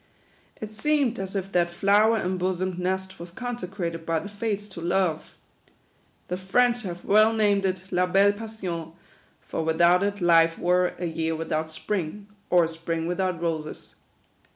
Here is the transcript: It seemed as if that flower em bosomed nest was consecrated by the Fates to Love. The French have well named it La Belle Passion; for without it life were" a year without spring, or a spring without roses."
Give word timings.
It 0.59 0.73
seemed 0.73 1.19
as 1.19 1.35
if 1.35 1.51
that 1.51 1.69
flower 1.69 2.17
em 2.17 2.39
bosomed 2.39 2.79
nest 2.79 3.19
was 3.19 3.31
consecrated 3.31 4.03
by 4.03 4.17
the 4.17 4.29
Fates 4.29 4.67
to 4.69 4.81
Love. 4.81 5.35
The 6.27 6.37
French 6.37 6.81
have 6.81 7.05
well 7.05 7.33
named 7.33 7.65
it 7.67 7.83
La 7.91 8.07
Belle 8.07 8.33
Passion; 8.33 8.93
for 9.47 9.63
without 9.63 10.01
it 10.01 10.19
life 10.19 10.57
were" 10.57 10.95
a 10.97 11.05
year 11.05 11.35
without 11.35 11.69
spring, 11.69 12.25
or 12.49 12.63
a 12.63 12.67
spring 12.67 13.05
without 13.05 13.39
roses." 13.39 13.93